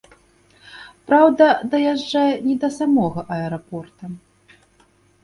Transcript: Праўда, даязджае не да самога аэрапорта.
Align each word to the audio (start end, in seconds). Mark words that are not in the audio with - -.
Праўда, 1.09 1.49
даязджае 1.73 2.31
не 2.47 2.55
да 2.63 2.69
самога 2.79 3.21
аэрапорта. 3.37 4.05